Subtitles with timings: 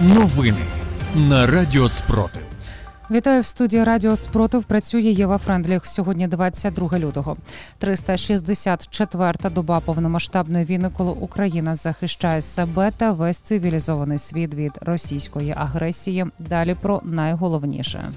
[0.00, 0.58] Новини
[1.14, 2.42] на Радіо Спротив.
[3.10, 4.64] Вітаю в студії Радіо Спротив.
[4.64, 5.86] Працює Єва Френдліх.
[5.86, 7.36] Сьогодні 22 лютого.
[7.80, 16.26] 364-та доба повномасштабної війни, коли Україна захищає себе та весь цивілізований світ від російської агресії.
[16.38, 18.08] Далі про найголовніше.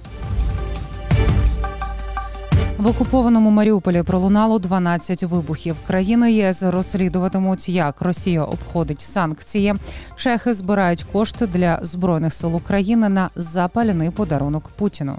[2.78, 5.76] В окупованому Маріуполі пролунало 12 вибухів.
[5.88, 9.74] Країни ЄС розслідуватимуть, як Росія обходить санкції.
[10.16, 15.18] Чехи збирають кошти для збройних сил України на запаляний подарунок Путіну.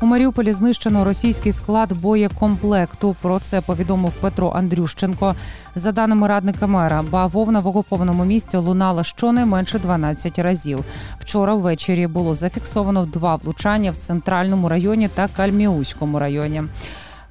[0.00, 3.16] У Маріуполі знищено російський склад боєкомплекту.
[3.22, 5.34] Про це повідомив Петро Андрющенко.
[5.74, 10.84] За даними радника мера, бавовна в окупованому місті лунала щонайменше 12 разів.
[11.20, 16.62] Вчора ввечері було зафіксовано два влучання в центральному районі та Кальміуському районі.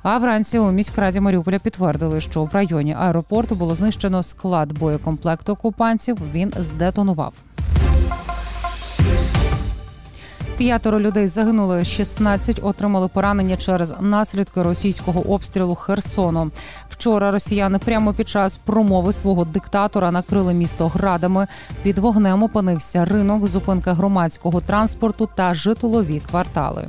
[0.03, 6.17] А вранці у міськраді Маріуполя підтвердили, що в районі аеропорту було знищено склад боєкомплекту окупантів.
[6.33, 7.33] Він здетонував.
[10.57, 16.51] П'ятеро людей загинули, 16 отримали поранення через наслідки російського обстрілу Херсону.
[16.89, 21.47] Вчора росіяни прямо під час промови свого диктатора накрили місто градами.
[21.83, 26.87] Під вогнем опинився ринок, зупинка громадського транспорту та житлові квартали.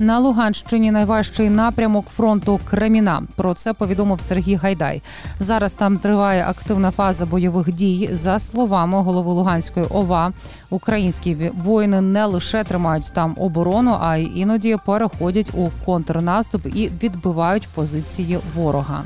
[0.00, 3.22] На Луганщині найважчий напрямок фронту Креміна.
[3.36, 5.02] Про це повідомив Сергій Гайдай.
[5.40, 8.10] Зараз там триває активна фаза бойових дій.
[8.12, 10.32] За словами голови Луганської ОВА,
[10.70, 17.68] українські воїни не лише тримають там оборону, а й іноді переходять у контрнаступ і відбивають
[17.74, 19.02] позиції ворога.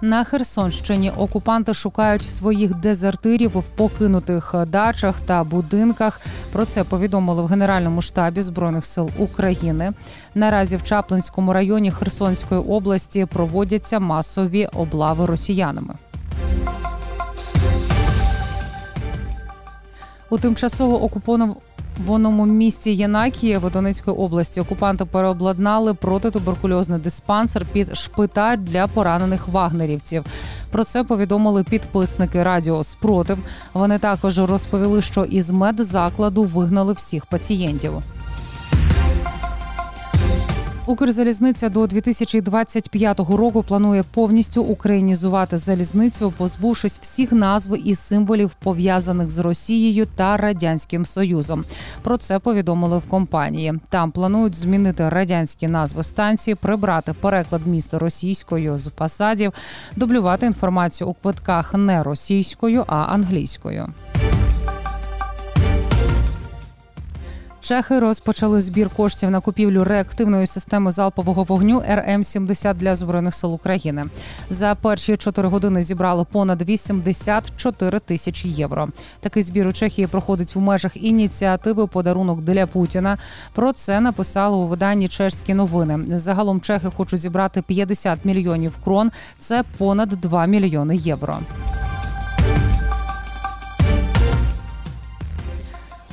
[0.00, 6.20] На Херсонщині окупанти шукають своїх дезертирів в покинутих дачах та будинках.
[6.52, 9.92] Про це повідомили в Генеральному штабі збройних сил України.
[10.34, 15.94] Наразі в Чаплинському районі Херсонської області проводяться масові облави росіянами.
[20.30, 21.02] У тимчасово
[22.06, 30.24] в оному місті Янакієво Донецької області окупанти переобладнали протитуберкульозний диспансер під шпиталь для поранених вагнерівців.
[30.70, 33.38] Про це повідомили підписники Радіо Спротив.
[33.74, 37.92] Вони також розповіли, що із медзакладу вигнали всіх пацієнтів.
[40.88, 49.38] Укрзалізниця до 2025 року планує повністю українізувати залізницю, позбувшись всіх назв і символів пов'язаних з
[49.38, 51.64] Росією та радянським союзом.
[52.02, 53.74] Про це повідомили в компанії.
[53.88, 59.52] Там планують змінити радянські назви станції, прибрати переклад міста російською з фасадів,
[59.96, 63.86] дублювати інформацію у квитках не російською, а англійською.
[67.68, 73.54] Чехи розпочали збір коштів на купівлю реактивної системи залпового вогню РМ 70 для збройних сил
[73.54, 74.04] України.
[74.50, 78.88] За перші чотири години зібрали понад 84 тисячі євро.
[79.20, 83.18] Такий збір у Чехії проходить в межах ініціативи Подарунок для Путіна.
[83.52, 86.18] Про це написали у виданні Чешські новини.
[86.18, 89.10] Загалом чехи хочуть зібрати 50 мільйонів крон.
[89.38, 91.38] Це понад 2 мільйони євро.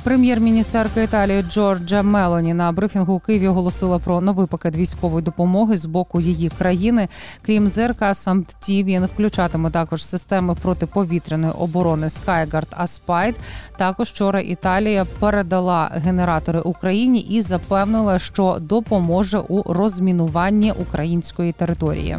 [0.06, 5.86] Прем'єр-міністерка Італії Джорджа Мелоні на брифінгу у Києві оголосила про новий пакет військової допомоги з
[5.86, 7.08] боку її країни.
[7.42, 13.36] Крім ЗРК «SAMP/T», він включатиме також системи протиповітряної оборони Skyguard Aspide.
[13.78, 22.18] Також вчора Італія передала генератори Україні і запевнила, що допоможе у розмінуванні української території.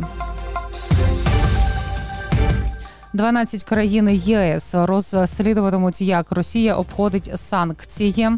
[3.18, 8.30] 12 країн ЄС розслідуватимуть, як Росія обходить санкції.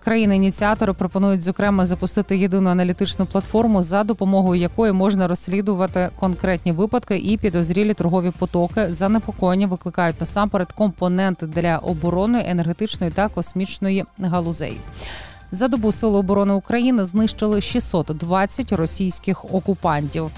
[0.00, 7.36] Країни-ініціатори пропонують зокрема запустити єдину аналітичну платформу, за допомогою якої можна розслідувати конкретні випадки і
[7.36, 8.92] підозрілі торгові потоки.
[8.92, 14.80] Занепокоєння викликають насамперед компоненти для оборони, енергетичної та космічної галузей.
[15.50, 20.30] За добу Сили оборони України знищили 620 російських окупантів.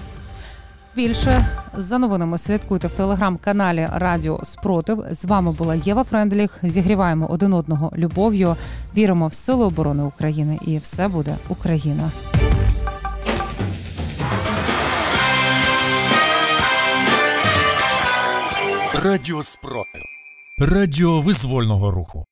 [0.95, 5.05] Більше за новинами слідкуйте в телеграм-каналі Радіо Спротив.
[5.11, 6.59] З вами була Єва Френдліх.
[6.63, 8.55] Зігріваємо один одного любов'ю.
[8.97, 12.11] Віримо в силу оборони України, і все буде Україна.
[19.03, 20.01] Радіо Спротив.
[20.59, 22.25] Радіо визвольного руху.